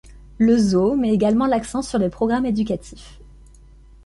[0.39, 3.19] Le zoo met également l'accent sur les programmes éducatifs.